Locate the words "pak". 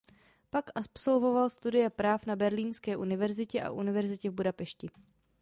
0.49-0.69